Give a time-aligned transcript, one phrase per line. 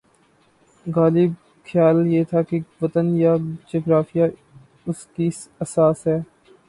[0.85, 1.31] غالب
[1.67, 3.35] خیال یہ تھا کہ وطن یا
[3.73, 4.23] جغرافیہ
[4.87, 5.29] اس کی
[5.59, 6.19] اساس ہے۔